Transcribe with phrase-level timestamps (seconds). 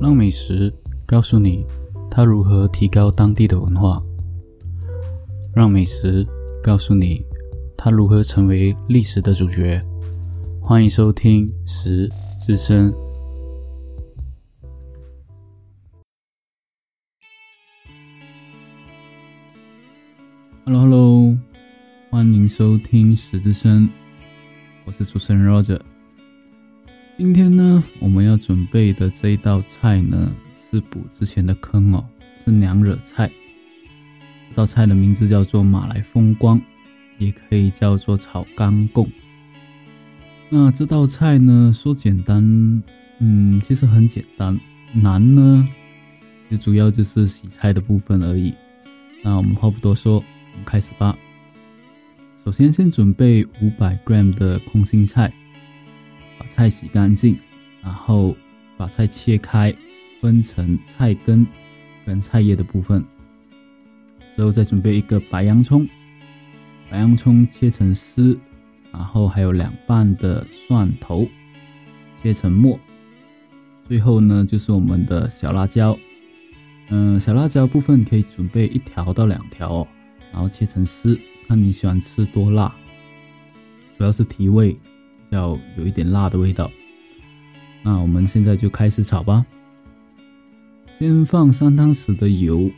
[0.00, 0.72] 让美食
[1.04, 1.66] 告诉你
[2.08, 4.00] 它如何提高当地的文化，
[5.52, 6.24] 让美食
[6.62, 7.26] 告诉你
[7.76, 9.80] 它如何成为历史的主角。
[10.62, 12.08] 欢迎收听《食
[12.38, 12.92] 之声》。
[20.64, 21.36] Hello，Hello，
[22.08, 23.88] 欢迎收听《食之声》，
[24.84, 25.80] 我是主持人 Roger。
[27.18, 30.32] 今天呢，我们要准备的这一道菜呢，
[30.70, 32.06] 是补之前的坑哦，
[32.44, 33.28] 是娘惹菜。
[34.48, 36.62] 这道菜的名字叫做马来风光，
[37.18, 39.10] 也可以叫做炒干贡。
[40.48, 42.40] 那这道菜呢，说简单，
[43.18, 44.56] 嗯，其实很简单；
[44.94, 45.68] 难呢，
[46.48, 48.54] 其实主要就是洗菜的部分而已。
[49.24, 50.18] 那我们话不多说，
[50.52, 51.18] 我们开始吧。
[52.44, 55.32] 首先，先准备五百 gram 的空心菜。
[56.48, 57.38] 菜洗干净，
[57.82, 58.34] 然后
[58.76, 59.74] 把菜切开，
[60.20, 61.46] 分成菜根
[62.04, 63.04] 跟菜叶的部分。
[64.36, 65.86] 之后再准备一个白洋葱，
[66.90, 68.38] 白洋葱切成丝，
[68.92, 71.28] 然后还有两瓣的蒜头
[72.22, 72.78] 切成末。
[73.86, 75.98] 最后呢，就是我们的小辣椒。
[76.90, 79.88] 嗯，小辣椒部分可以准备一条到两条哦，
[80.32, 82.74] 然后切成丝，看你喜欢吃多辣，
[83.96, 84.78] 主要是提味。
[85.30, 86.70] 要有一点辣的味道，
[87.82, 89.44] 那我们现在就开始炒吧。
[90.98, 92.70] 先放三汤匙的油，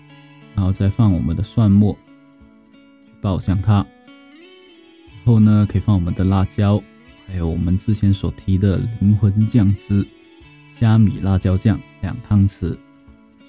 [0.54, 1.92] 然后再放我们的蒜末
[3.04, 3.86] 去爆香它。
[5.24, 6.82] 之后呢，可以放我们的辣椒，
[7.26, 10.06] 还有我们之前所提的灵魂酱汁——
[10.70, 12.76] 虾米辣椒酱两汤匙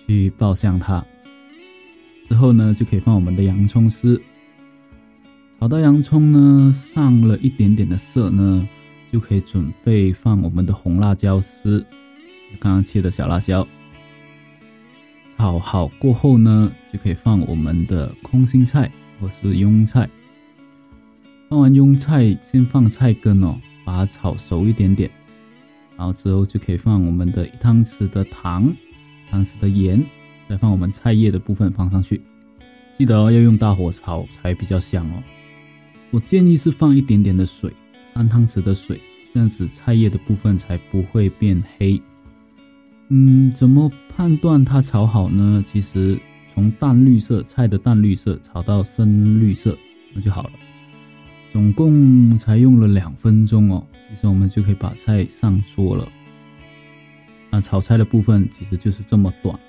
[0.06, 1.04] 去爆香它。
[2.30, 4.22] 之后呢，就可以放我们的洋葱丝。
[5.60, 8.68] 炒到洋葱呢上了一点点的色呢。
[9.12, 11.86] 就可以准备放我们的红辣椒丝，
[12.60, 13.68] 刚刚切的小辣椒。
[15.38, 20.10] 炒好过后呢，就可以放我们的空心菜或是庸菜。
[21.50, 25.10] 放完庸菜，先放菜根哦，把它炒熟一点点。
[25.98, 28.74] 然后之后就可以放我们的一汤匙的糖，
[29.30, 30.02] 汤匙的盐，
[30.48, 32.22] 再放我们菜叶的部分放上去。
[32.98, 35.22] 记得哦，要用大火炒才比较香哦。
[36.12, 37.74] 我建议是放一点点的水。
[38.14, 39.00] 三汤匙的水，
[39.34, 42.02] 这样子菜叶的部分才不会变黑。
[43.10, 45.64] 嗯，怎么判断它炒好呢？
[45.66, 46.20] 其实
[46.54, 49.78] 从淡绿色菜的淡绿色炒到深绿色，
[50.14, 50.52] 那就好了。
[51.52, 56.08] 总共才用了两分钟哦，其实我们就可以把菜上桌了。
[57.50, 59.60] 那炒菜的部分其实就是这么短。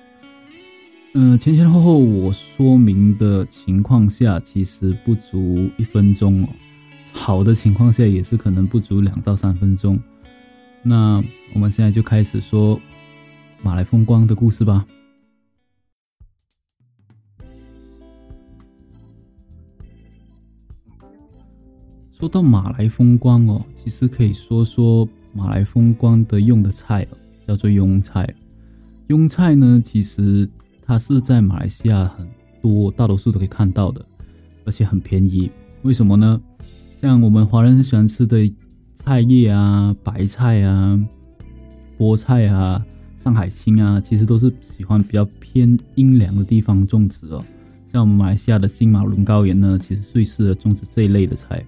[1.14, 6.48] 嗯，前前后后我说明的情况下，其实不足一分钟哦。
[7.12, 10.00] 好的情况下也是可能不足两到三分钟。
[10.82, 11.22] 那
[11.54, 12.80] 我们现在就开始说
[13.62, 14.84] 马来风光的故事吧。
[22.12, 28.28] 说到马来风光哦，其实可以说说马来风光的用的菜哦，叫做庸菜。
[29.08, 30.48] 庸菜呢，其实
[30.82, 32.28] 它是在马来西亚很
[32.60, 34.04] 多，大多数都可以看到的，
[34.64, 35.50] 而且很便宜。
[35.82, 36.40] 为什么呢？
[37.02, 38.48] 像我们华人喜欢吃的
[38.94, 40.96] 菜叶啊、白菜啊、
[41.98, 42.80] 菠菜啊、
[43.18, 47.44] 上海青啊，其实都是喜欢比较偏阴凉的地方种植哦。
[47.90, 51.66] 像我们马来西亚的金马伦高原呢，其实最适合种植这一类的菜。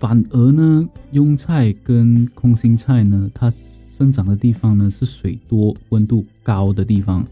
[0.00, 3.52] 反而呢，庸菜跟空心菜呢，它
[3.88, 7.24] 生长的地方呢是水多、温度高的地方，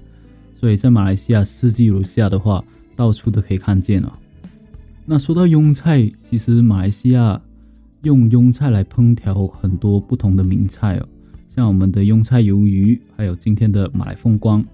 [0.57, 2.63] 所以在马来西亚四季如夏的话，
[2.95, 4.13] 到处都可以看见哦。
[5.09, 7.41] 那说到庸菜，其实马来西亚
[8.03, 11.09] 用庸菜来烹调很多不同的名菜哦，
[11.49, 14.65] 像我们的庸菜鱿鱼，还有今天的马来风光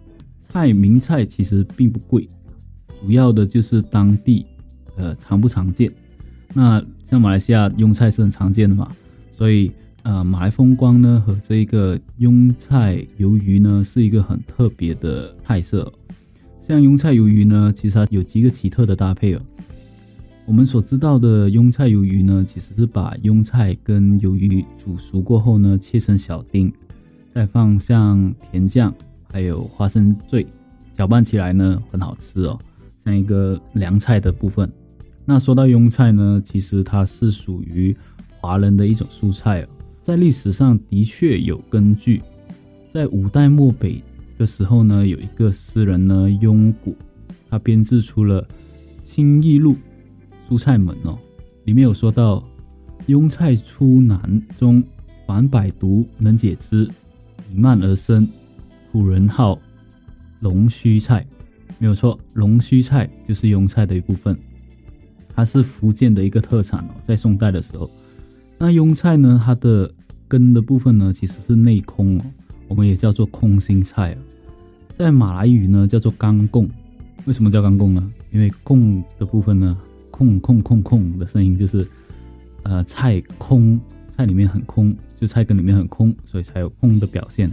[0.41, 2.27] 菜名菜，其实并不贵，
[3.03, 4.47] 主要的就是当地
[4.97, 5.93] 呃常不常见。
[6.55, 8.91] 那像马来西亚庸菜是很常见的嘛，
[9.37, 9.71] 所以
[10.03, 15.93] 呃马来风光呢和这一个庸菜鱿鱼呢是一个很特别的菜色。
[16.63, 19.43] 像庸菜鱿鱼呢，其实它有几个奇特的搭配哦。
[20.53, 26.71] 我们所知道的庸菜鱿鱼呢，其实是把庸菜跟鱿鱼煮熟过后呢，切成小丁，
[27.33, 28.95] 再放上甜酱，
[29.33, 30.47] 还有花生碎，
[30.93, 32.61] 搅拌起来呢，很好吃哦，
[33.03, 34.71] 像一个凉菜的部分。
[35.25, 37.97] 那说到庸菜呢，其实它是属于
[38.39, 39.69] 华人的一种蔬菜哦，
[40.03, 42.21] 在历史上的确有根据，
[42.93, 44.05] 在五代末北
[44.37, 46.95] 的时候呢，有一个诗人呢，庸古，
[47.49, 48.43] 他编制出了
[49.03, 49.73] 《清异录》。
[50.53, 51.19] 蔬菜门哦，
[51.65, 52.45] 里面有说到，
[53.07, 54.85] 庸菜出南中，
[55.27, 56.87] 凡百毒能解之，
[57.51, 58.29] 以慢而生，
[58.93, 59.59] 古人号
[60.41, 61.27] 龙须菜，
[61.79, 64.39] 没有错，龙须菜就是庸菜的一部分，
[65.35, 66.91] 它是福建的一个特产哦。
[67.03, 67.91] 在宋代的时候，
[68.59, 69.91] 那庸菜呢，它的
[70.29, 72.25] 根的部分呢，其实是内空哦，
[72.69, 74.19] 我们也叫做空心菜啊，
[74.99, 76.69] 在马来语呢叫做刚贡。
[77.25, 78.13] 为什么叫刚贡呢？
[78.33, 79.79] 因为贡的部分呢，
[80.23, 81.87] 空空空空的声音就是，
[82.63, 83.81] 呃，菜空，
[84.11, 87.51] 菜里面很空，就菜根里面很空，所以才有空的表现。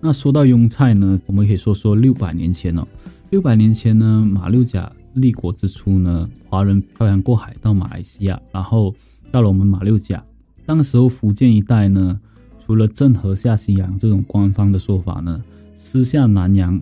[0.00, 2.86] 那说到庸菜呢，我们可以说说六百年前哦。
[3.30, 8.94] 六百年前呢，马六甲立国之初呢，华人漂洋过海到马来西亚，然后
[9.30, 10.22] 到了我们马六甲。
[10.66, 12.20] 当时候福建一带呢，
[12.64, 15.42] 除了郑和下西洋这种官方的说法呢，
[15.76, 16.78] 私下南洋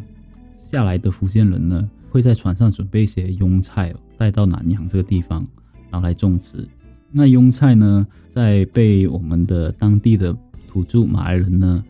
[0.59, 5.47] 下来的福建人呢，会在船上准备一些庸菜哦带到南洋这个地方，
[5.91, 6.69] 然后来种植。
[7.13, 10.37] 那庸菜呢，在被我们的当地的
[10.67, 11.85] 土著马来人呢。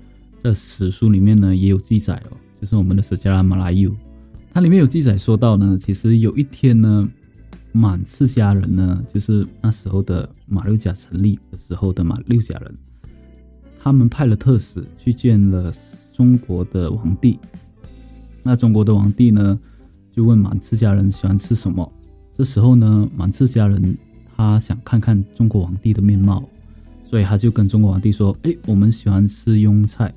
[0.44, 3.90] 在史书里面呢也有记载哦，就是我们的《史加拉马拉尤》，
[4.52, 7.08] 它里面有记载说到呢，其实有一天呢，
[7.73, 12.75] 满次家人呢，就是那时候的马六甲成立的时候的马六甲人，
[13.76, 15.72] 他们派了特使去见了
[16.12, 17.40] 中国的皇帝。
[18.44, 19.58] 那中国的皇帝呢，
[20.12, 21.93] 就问满次家人喜欢吃什么。
[22.36, 23.96] 这时候呢，满刺家人
[24.36, 26.46] 他想看看中国皇帝的面貌，
[27.08, 30.12] 所以他就跟中国皇帝说：“哎，我们喜欢吃庸菜。”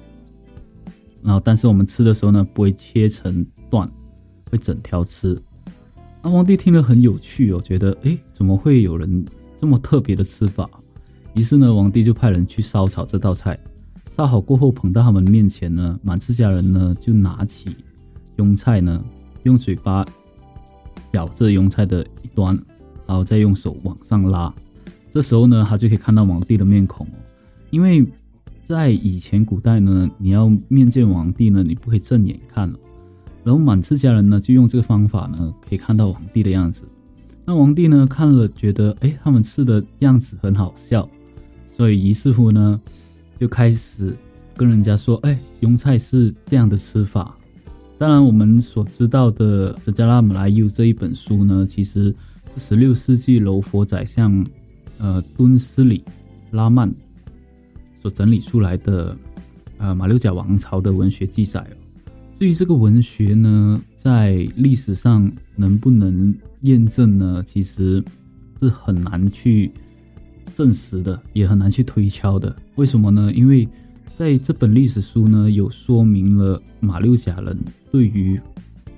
[1.24, 3.90] 然后，但是我们吃的时候呢，不会切成段，
[4.52, 5.42] 会整条吃。
[6.22, 9.26] 那皇帝听了很有趣哦，觉得哎，怎么会有人
[9.58, 10.70] 这么特别的吃法？
[11.36, 13.58] 于是呢，皇帝就派人去烧炒这道菜。
[14.18, 17.78] 烧好过后，捧到他们面前呢，满刺家人呢就拿起
[18.36, 19.02] 庸菜呢，
[19.44, 20.06] 用嘴巴
[21.14, 22.56] 咬着庸菜的一端，
[23.06, 24.54] 然后再用手往上拉。
[25.12, 27.20] 这时候呢，他就可以看到皇帝的面孔哦，
[27.70, 28.06] 因为。
[28.70, 32.72] 在以前古代呢，你要面见皇帝呢，你不可以正眼看
[33.44, 36.84] 然后满次家人呢，就用这个方法呢，可以看到皇帝的样子。
[37.46, 41.10] 那皇帝呢，看了觉得，哎，他们吃的样子很好笑，
[41.68, 42.80] 所以于是乎呢，
[43.40, 44.16] 就开始
[44.56, 47.36] 跟人家说，哎，庸菜是这样的吃法。
[48.00, 52.16] 当然，我们所知道的《哲加拉姆拉尤》这一本书呢，其实
[52.56, 54.42] 是十六世纪柔佛宰相，
[55.00, 56.02] 呃，敦斯里
[56.52, 56.90] 拉曼。
[58.02, 59.18] 所整理出来的，
[59.80, 61.68] 呃，马六甲王朝的文学记载。
[62.34, 67.44] 至于这个文学呢，在历史上能不能验证呢？
[67.46, 68.02] 其实
[68.62, 69.70] 是很难去
[70.56, 72.56] 证实的，也很难去推敲的。
[72.76, 73.30] 为什么呢？
[73.34, 73.68] 因为
[74.20, 77.58] 在这本历史书呢，有说明了马六甲人
[77.90, 78.38] 对于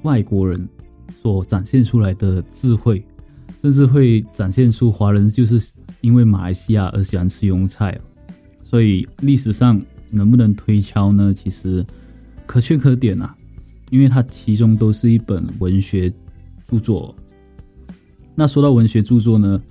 [0.01, 0.67] 外国人
[1.21, 3.05] 所展现出来的智慧，
[3.61, 7.95] 甚至会展现出华人就是因为马来西亚而喜欢吃庸菜。
[8.63, 9.79] 所以历史上
[10.09, 11.31] 能不能推敲呢？
[11.31, 11.85] 其实
[12.47, 13.35] 可圈可点啊，
[13.91, 16.11] 因为它其中都是一本文学
[16.67, 17.15] 著作。
[18.33, 19.61] 那说到文学著作呢，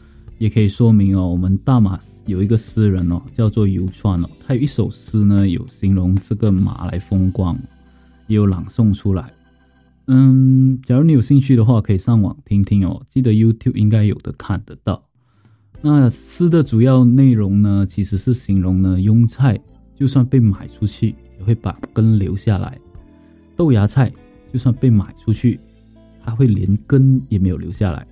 [0.41, 7.55] 也可以说明哦，我们大马有一个诗人哦，叫做游川哦，他有一首诗呢，有形容这个马来风光，
[8.27, 9.31] 也有朗诵出来。
[10.07, 15.05] 嗯，假如你有兴趣的话，可以上网听听哦，记得 YouTube 应该有的看得到。
[15.83, 19.61] 那诗的主要内容呢，其实是形容呢，庸菜
[19.95, 22.73] 就算被买出去，也会把根留下来；
[23.55, 24.11] 豆芽菜
[24.51, 25.61] 就算被买出去，
[26.25, 28.07] 它会连根也没有留下来。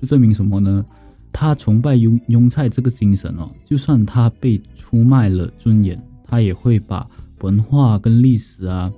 [0.00, 0.86] 这证明什么呢？
[1.34, 7.06] 他崇拜庸庸菜这个精神哦，就算他被出卖了尊严，他也会把
[7.40, 8.90] 文化跟历史啊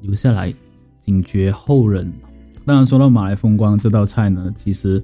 [0.00, 0.52] 留下来，
[1.00, 2.12] 警觉后人。
[2.64, 5.00] 当然，说到马来风光这道菜呢，其实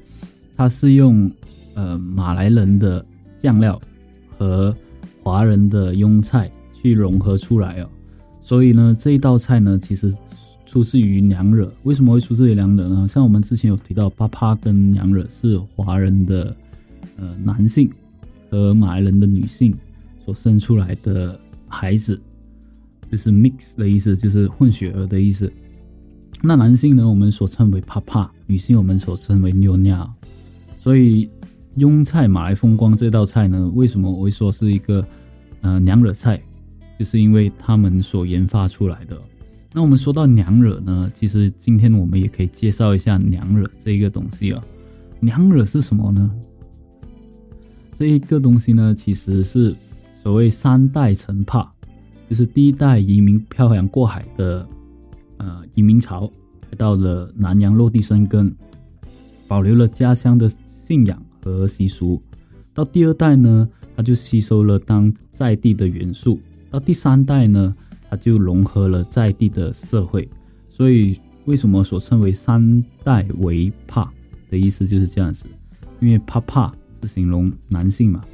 [0.56, 1.30] 它是用。
[1.74, 3.06] 呃，马来人的
[3.40, 3.80] 酱料
[4.36, 4.74] 和
[5.22, 7.88] 华人的庸菜去融合出来哦，
[8.40, 10.12] 所以呢，这一道菜呢，其实
[10.66, 11.72] 出自于娘惹。
[11.84, 13.06] 为什么会出自于娘惹呢？
[13.06, 16.56] 像我们之前有提到，巴帕跟娘惹是华人的
[17.18, 17.90] 呃男性
[18.50, 19.76] 和马来人的女性
[20.24, 22.18] 所生出来的孩子，
[23.10, 25.52] 就是 mix 的意思，就是混血儿的意思。
[26.42, 30.10] 那男性呢，我们所称为 papa；；女性我们所称为妞妞。
[30.78, 31.28] 所以。
[31.76, 35.06] 庸菜马来风光这道菜呢，为什么我会说是一个
[35.60, 36.42] 呃娘惹菜？
[36.98, 39.16] 就是因为他们所研发出来的。
[39.72, 44.60] 那我们说到娘惹呢，其实今天我们也可以介绍一下娘惹这一个东西啊。
[45.20, 46.28] 娘惹是什么呢？
[47.98, 49.74] 这一个东西呢，其实是
[50.22, 51.68] 所谓三代陈帕，
[52.28, 54.68] 就是第一代移民漂洋过海的
[55.38, 56.30] 呃移民潮，
[56.70, 58.54] 来到了南洋落地生根，
[59.48, 61.22] 保留了家乡的信仰。
[61.40, 62.20] 和习俗，
[62.74, 66.36] 到第二代呢，他就吸收了当在地的元素；
[66.68, 67.74] 到第三代呢，
[68.10, 70.28] 它就融合了在地的社会。
[70.68, 74.12] 所以为什么所称为三代为帕
[74.50, 75.46] 的意思就是这样子，
[76.00, 78.24] 因为帕帕是形容男性嘛，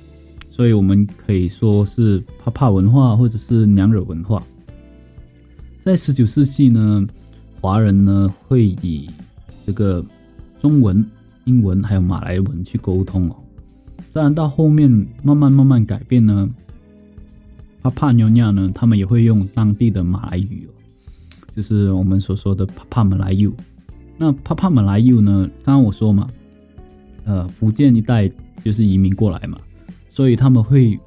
[0.51, 4.43] 所以我们可以说是帕帕文化或者是娘惹文化。
[5.81, 7.07] 在十九世纪呢，
[7.61, 9.11] 华人呢会以
[9.67, 10.05] 这个
[10.59, 11.05] 中文、
[11.45, 13.37] 英文还有马来文去沟通哦。
[14.13, 14.91] 当然到后面
[15.23, 16.49] 慢慢慢慢改变呢，
[17.83, 20.73] 帕帕纽亚呢，他们也会用当地的马来语哦，
[21.55, 23.53] 就是我们所说的帕帕马来语。
[24.17, 26.31] 那帕帕马来语呢，刚刚我说嘛，
[27.25, 28.31] 呃，福建一带
[28.63, 29.59] 就是移民过来嘛，
[30.11, 30.99] 所以他们会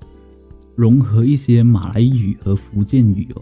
[0.75, 3.41] 融合一些马来语和福建语哦。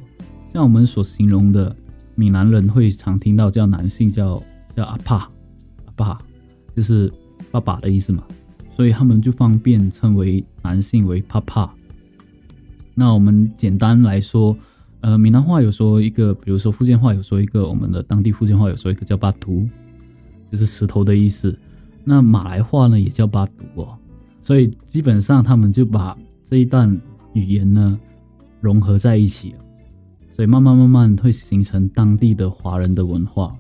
[0.52, 1.76] 像我们所形容的
[2.16, 4.42] 闽南人会常听到叫男性叫
[4.76, 5.16] 叫阿帕
[5.86, 6.18] 阿爸，
[6.76, 7.12] 就是
[7.52, 8.24] 爸爸的意思嘛，
[8.76, 11.74] 所以他们就方便称为男性为帕帕。
[12.94, 14.58] 那我们简单来说，
[15.02, 19.68] 呃，闽南话有说一个，比如说福建话有说一个，我们的当地福建话有说一个叫巴图，
[20.52, 21.58] 就是石头的意思。
[22.06, 23.98] 那马来话呢也叫巴图哦，
[24.42, 26.90] 所以基本上他们就把这一段
[27.34, 28.00] 语言呢
[28.62, 29.54] 融合在一起。
[30.36, 33.56] 所以慢慢慢慢会形成当地的华人的文化。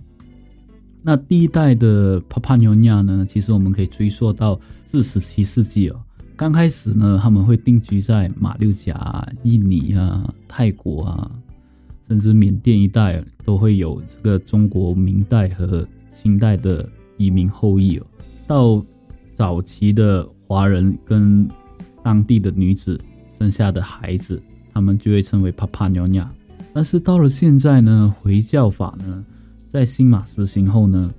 [1.02, 5.96] 那第一代的帕帕纽亚呢，其实我们可以追溯到至十七世纪哦。
[6.36, 11.32] 刚开始呢，他们会定居在马六甲、印尼啊、泰国啊，
[12.10, 16.86] 甚至缅甸一带，都会有这个中国明代和清代的
[17.16, 18.06] 移民后裔哦。
[18.48, 18.84] 到
[19.34, 21.48] 早期的华人跟
[22.04, 23.00] 当地的女子
[23.38, 24.42] 生下的孩子，
[24.74, 26.32] 他们就会称为帕帕纽亚。
[26.74, 29.26] 但是到了现在呢，回教法呢，
[29.70, 31.14] 在新马实行后呢，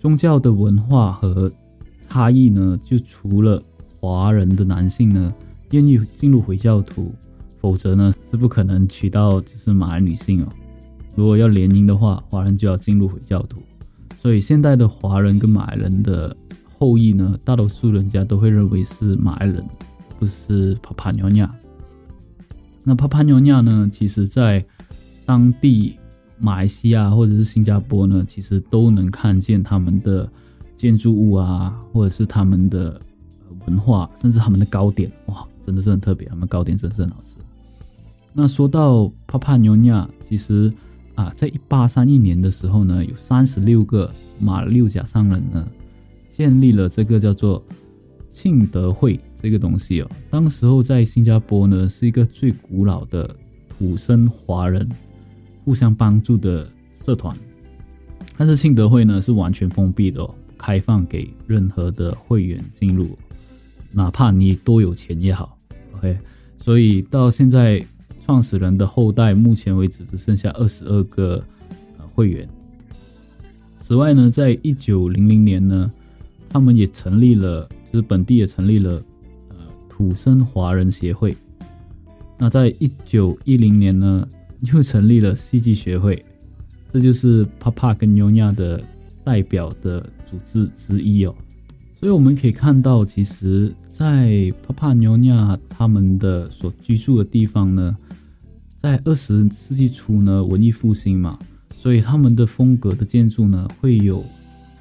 [0.00, 1.50] 宗教的文化和
[2.08, 3.62] 差异呢，就除了
[4.00, 5.32] 华人的男性呢
[5.70, 7.14] 愿意进入回教徒，
[7.60, 10.48] 否则呢是不可能娶到就是马来女性哦。
[11.14, 13.62] 如果要联姻的话，华人就要进入回教徒。
[14.20, 16.36] 所以现代的华人跟马来人的
[16.78, 19.64] 后裔呢，大多数人家都会认为是马来人，
[20.18, 21.54] 不是帕帕尼亚。
[22.84, 24.64] 那帕帕尼亚呢，其实在
[25.24, 25.96] 当地
[26.38, 30.30] 马来西亚或者是新加坡呢，其实都能看见他们的
[30.76, 33.00] 建筑物啊，或者是他们的
[33.66, 37.34] 文化，甚至他们的糕点，哇，真的是很特别，他们糕点真是很好吃。
[38.32, 40.72] 那说到帕帕尼亚，其实
[41.14, 45.66] 啊，在一八三一年的时候呢，有三十六个马六甲商人呢，
[46.36, 47.64] 建立了这个叫做
[48.30, 50.10] 庆德会这个东西哦。
[50.28, 53.34] 当时候在新加坡呢，是一个最古老的
[53.78, 54.86] 土生华人。
[55.64, 56.64] 互相帮助的
[56.94, 57.36] 社团，
[58.36, 60.24] 但是庆德会呢是完全封闭的，
[60.56, 63.18] 开放给任何的会员进入，
[63.90, 65.58] 哪怕你多有钱也好。
[65.96, 66.16] OK，
[66.56, 67.84] 所以到现在
[68.24, 71.42] 创始人的后代，目前为止只剩下二十二个
[72.14, 72.48] 会员。
[73.80, 75.90] 此外呢，在一九零零年呢，
[76.48, 79.02] 他们也成立了，就是本地也成立了
[79.50, 79.56] 呃
[79.88, 81.36] 土生华人协会。
[82.38, 84.26] 那在一九一零年呢。
[84.72, 86.24] 又成立了戏剧学会，
[86.90, 88.82] 这就是帕帕跟纽亚的
[89.22, 91.34] 代表的组织之一哦。
[92.00, 97.94] 所以我们可以看到，其实，在帕帕纽亚他们的所居住的地方呢，
[98.80, 101.38] 在二十世纪初呢，文艺复兴嘛，
[101.74, 104.24] 所以他们的风格的建筑呢，会有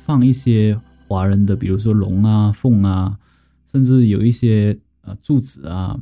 [0.05, 3.17] 放一些华人的，比如说龙啊、凤啊，
[3.71, 6.00] 甚至有一些呃柱子啊，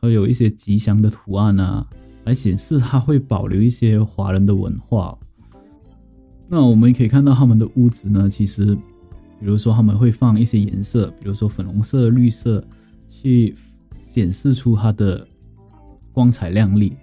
[0.00, 1.86] 还有一些吉祥的图案啊。
[2.24, 5.18] 来显示它会保留一些华人的文化。
[6.46, 12.62] 那我们可以看到他们的屋子呢，其实，比如说他们会放一些颜色，比如说粉红色、绿色，
[13.08, 13.54] 去
[13.90, 15.26] 显示出它的
[16.12, 16.94] 光彩亮丽。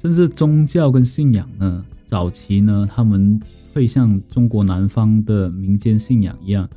[0.00, 3.40] 甚至宗教跟信仰呢，早期呢，他们
[3.74, 6.68] 会像中国南方的民间信仰一样，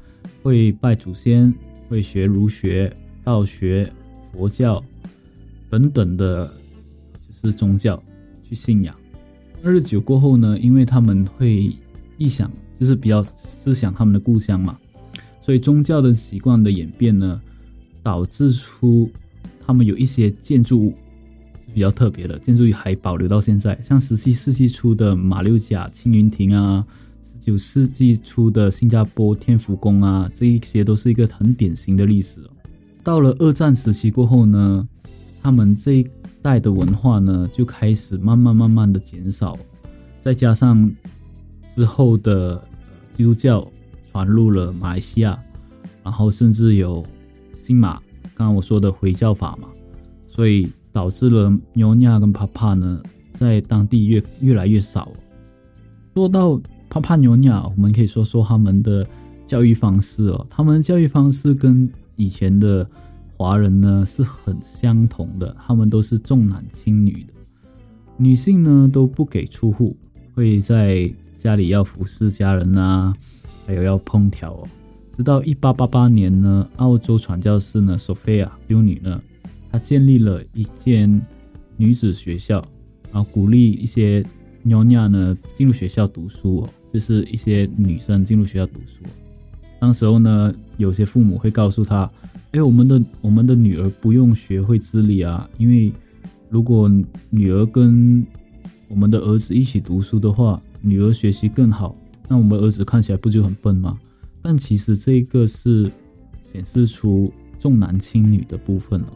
[0.41, 1.53] 会拜祖先，
[1.87, 3.91] 会学儒学、道学、
[4.31, 4.83] 佛教
[5.69, 6.51] 等等的。
[7.41, 8.01] 就是宗教
[8.47, 8.95] 去信仰，
[9.61, 11.69] 日久过后呢，因为他们会
[12.17, 12.49] 臆想，
[12.79, 14.79] 就是比较思想他们的故乡嘛，
[15.41, 17.41] 所以宗教的习惯的演变呢，
[18.01, 19.09] 导致出
[19.65, 20.93] 他们有一些建筑物
[21.73, 26.85] 比较特别的建筑物还保留到现在，像十七世纪初的马六甲青云亭啊，
[27.23, 32.39] 十九世纪初的新加坡天福宫啊，这一些都是一个很典型的历史。
[33.03, 34.87] 到了二战时期过后呢，
[35.41, 36.07] 他们这一。
[36.43, 39.57] 代的文化呢，就开始慢慢慢慢的减少，
[40.21, 40.91] 再加上
[41.73, 42.61] 之后的
[43.13, 43.65] 基督教
[44.11, 45.41] 传入了马来西亚，
[46.03, 47.01] 然后甚至有
[47.55, 47.93] 新马，
[48.35, 49.69] 刚刚我说的回教法嘛，
[50.27, 53.01] 所以导致了牛尼亚跟帕帕呢，
[53.33, 55.11] 在当地越越来越少。
[56.13, 59.05] 说到帕帕牛尼亚，我们可以说说他们的
[59.47, 62.87] 教育方式哦，他们教育方式跟以前的
[63.35, 67.33] 华人呢是很相同的，他们都是重男轻女的，
[68.15, 69.97] 女性呢都不给出户，
[70.35, 73.13] 会在家里要服侍家人啊，
[73.65, 74.67] 还有要烹调哦。
[75.11, 79.21] 直到一八八八年呢，澳洲传教士呢索菲亚修女呢，
[79.73, 81.21] 他建立了一间
[81.75, 82.63] 女子学校，
[83.11, 84.25] 然后鼓励一些。
[84.65, 89.03] 妞妞呢进入学校读书哦，就是一些女生进入学校读书。
[89.77, 92.09] 当时候呢，有些父母会告诉他
[92.53, 95.91] ：“哎，我们的我们的女儿不用学会自理啊，因为
[96.49, 96.89] 如果
[97.29, 98.25] 女儿跟
[98.87, 101.93] 我们的儿子一起读书的话，女儿学习更好，
[102.29, 103.99] 那我们儿子看起来不就很笨吗？”
[104.41, 105.91] 但其实这个是
[106.41, 109.13] 显示出重男轻女的部分了。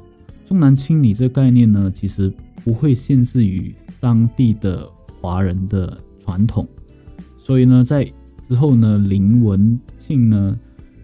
[0.48, 4.90] 重男轻女这个概念呢，其实不会限制于当地的。
[5.20, 6.66] 华人的传统，
[7.40, 8.06] 所以呢，在
[8.48, 10.58] 之后呢，林文庆呢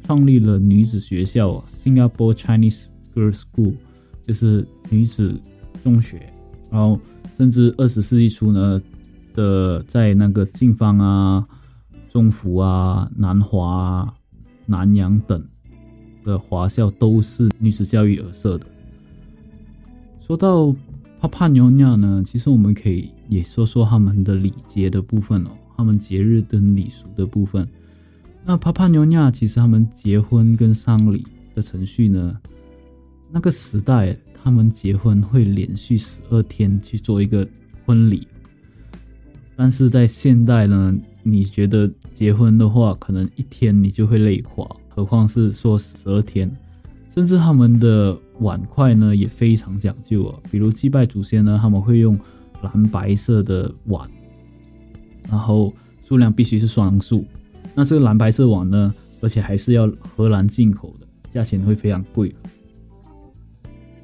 [0.04, 2.86] 创立了女子学校新加坡 Chinese
[3.16, 3.74] Girls School，
[4.22, 5.36] 就是女子
[5.84, 6.32] 中学。
[6.70, 7.00] 然后，
[7.36, 8.80] 甚至二十世纪初呢
[9.34, 11.46] 的，在那个晋方啊、
[12.08, 14.14] 中福啊、南华、啊、
[14.68, 15.44] 南洋等
[16.24, 18.68] 的华校都是女子教育而设的。
[20.34, 20.76] 说到。
[21.22, 22.22] 帕帕牛鸟呢？
[22.26, 27.66] 其实我们可以也说说他们的礼节的部分哦，他们节日跟礼俗的部分。
[28.44, 31.26] 那帕帕牛鸟其实他们结婚跟丧礼
[31.56, 32.38] 的程序呢，
[33.32, 37.48] 那个时代他们结婚会连续十二天去做一个
[37.86, 38.28] 婚礼，
[39.56, 46.54] 但是在现代呢，你觉得结婚的话，可能一天你就会累垮，何况是说十二天。
[47.10, 52.20] 甚至他们的碗筷呢也非常讲究啊，比如祭拜祖先呢，他们会用
[52.62, 54.08] 蓝白色的碗，
[55.30, 55.74] 然后
[56.04, 57.26] 数量必须是双数。
[57.74, 62.36] 那这个蓝白色碗呢，而且还是要荷兰进口的，价钱会非常贵。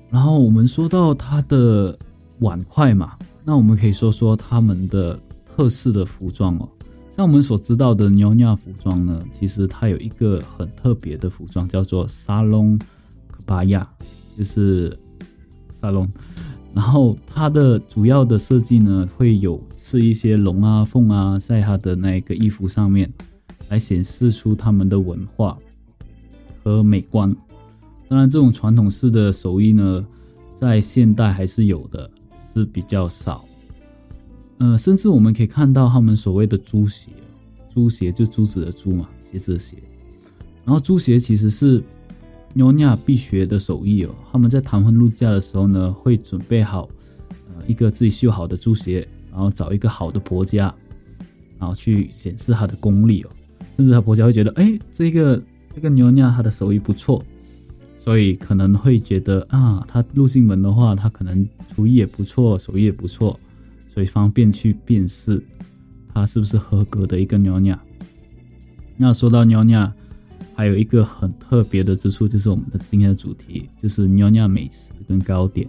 [0.09, 1.95] 然后我们说到它的
[2.39, 6.67] 碗筷嘛，那我们可以说说他们的特色的服装哦。
[7.15, 12.79] 像我们所知道的尼亚服装呢，其实它有一个很特别的服装，叫做沙龙。
[13.45, 13.87] 巴亚
[14.39, 14.97] 就是
[15.81, 16.09] 沙龙，
[16.73, 23.11] 然后它的主要的设计呢，会有是一些龙啊、凤啊，在它的那个衣服上面，
[23.67, 25.57] 来显示出他们的文化
[26.63, 27.35] 和美观。
[28.07, 30.07] 当然，这种传统式的手艺呢，
[30.55, 32.09] 在现代还是有的，
[32.53, 33.43] 是比较少。
[34.59, 37.09] 呃，甚至我们可以看到他们所谓的猪鞋，
[37.73, 39.75] 猪鞋就珠子的珠嘛，鞋子的鞋。
[40.63, 41.83] 然后猪鞋其实是。
[42.53, 46.89] 妞妞必学的手艺哦，他们在谈婚论嫁的时候呢，会准备好
[47.31, 50.73] 呃一个自己绣好的猪鞋，然后找一个好的婆家，
[51.59, 53.29] 然后去显示他的功力哦。
[53.77, 55.41] 甚至他婆家会觉得，哎，这个
[55.73, 57.23] 这个妞妞她的手艺不错，
[57.97, 63.39] 所以可能会觉得啊，她入进门的话，她可能厨艺也不错，手艺也不错，
[63.93, 65.41] 所以方便去辨识
[66.13, 67.77] 她是不是合格的一个妞妞。
[68.97, 69.89] 那说到妞妞。
[70.55, 75.67] 还有一个很特别的之处，就是我们的今天的主题，就是妞妞美食跟糕点。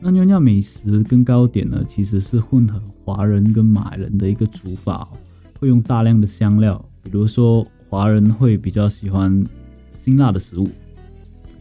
[0.00, 5.08] 那妞妞美食跟糕点呢，其实是混合华人跟马人的一个煮法，
[5.58, 9.42] 会用大量的香料，比如说华人会比较喜欢
[9.92, 10.68] 辛辣的食物，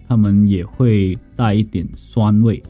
[0.07, 2.61] 他们也会带一点酸味，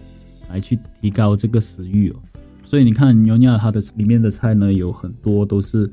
[0.49, 2.15] 来去提高这个食欲哦。
[2.63, 5.91] 所以你看妞妞它的里面的菜呢，有很多都是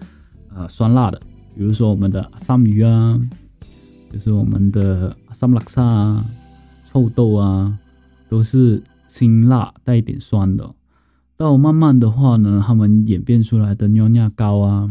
[0.55, 1.19] 呃酸辣的，
[1.57, 3.19] 比如说我们的阿三鱼啊。
[4.13, 6.25] 就是我们的萨姆拉萨啊、
[6.91, 7.79] 臭豆啊，
[8.29, 10.69] 都是辛辣带一点酸的。
[11.37, 14.91] 到慢慢的话呢，他们演变出来的尿尿糕啊，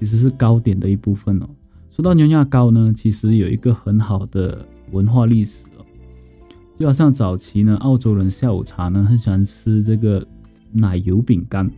[0.00, 1.48] 其实是糕点的一部分哦。
[1.90, 5.84] 说到尿尿糕呢，其实有一个很好的文化历史哦。
[6.78, 10.26] 就好像早期呢，澳洲人下午茶呢，很喜欢吃这个
[10.72, 11.70] 奶油饼干，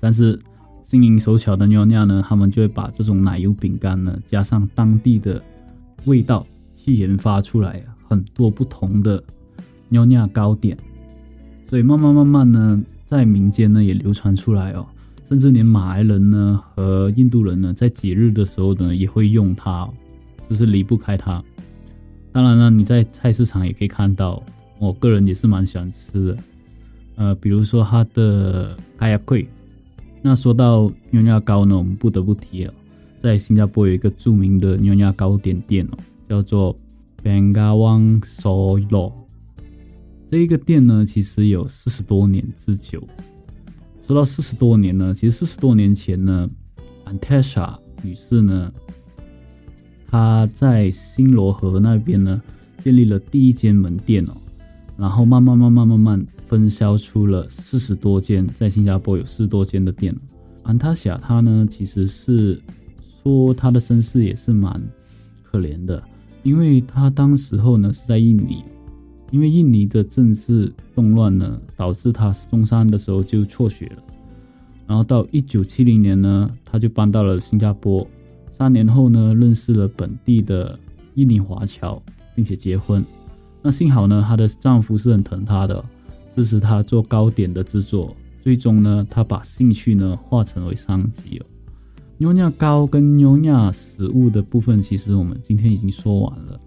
[0.00, 0.36] 但是
[0.82, 5.40] 心灵手巧的妞妞呢，他们就会把这种奶油饼干呢，加上当地的。
[6.04, 9.22] 味道去研发出来很多不同的
[9.88, 10.76] 尿尿糕点，
[11.68, 14.86] 所以慢慢慢慢呢，在民间呢也流传出来哦，
[15.28, 19.88] 甚至连马来人呢和印度人呢，在节日的时候呢也会用它，
[20.48, 21.42] 就是离不开它。
[22.32, 24.42] 当然了，你在菜市场也可以看到，
[24.78, 26.36] 我个人也是蛮喜欢吃的。
[27.16, 29.46] 呃，比如说它的卡亚贵。
[30.22, 32.74] 那说到妞妞糕呢，我们不得不提了。
[33.20, 36.74] 在新加坡有一个著名的妞妞糕点店哦，叫做
[37.22, 39.12] Bangawang Solo。
[40.26, 43.06] 这一个店呢，其实有四十多年之久。
[44.06, 46.48] 说到四十多年呢，其实四十多年前呢
[47.04, 48.72] ，Antasha 女士呢，
[50.08, 52.40] 她在新罗河那边呢，
[52.78, 54.36] 建立了第一间门店哦，
[54.96, 60.16] 然后慢慢慢慢慢慢分销出了四十多间，在新加坡有四十多间的店。
[60.62, 62.60] 安塔霞她呢，其实是
[63.22, 64.82] 说她的身世也是蛮
[65.42, 66.02] 可怜的，
[66.42, 68.64] 因为她当时候呢是在印尼。
[69.32, 74.02] 因为印尼的政治动乱呢，导致他中三的时候就辍学了。
[74.88, 78.04] 然后到一九七零年呢，他就搬到了新加坡。
[78.50, 80.76] 三年后呢，认识了本地的
[81.14, 82.02] 印尼华侨，
[82.34, 83.04] 并且结婚。
[83.62, 85.84] 那幸好呢，她的丈夫是很疼她的，
[86.34, 88.12] 支持她做糕点的制作。
[88.42, 91.46] 最终呢，她把兴趣呢化成为商机哦。
[92.20, 96.60] 牛亚糕跟牛尿食物的部分，其实我们今天已经说完了。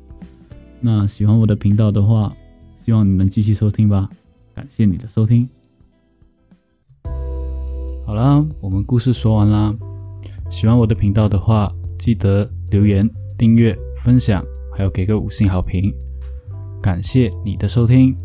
[0.81, 2.35] 那喜欢我的频道的话，
[2.75, 4.09] 希望你能继续收听吧，
[4.55, 5.47] 感谢你的收听。
[8.03, 9.71] 好啦，我们故事说完啦。
[10.49, 14.43] 喜欢我的频道的话，记得留言、订阅、分享，
[14.75, 15.93] 还有给个五星好评。
[16.81, 18.17] 感谢你的收听。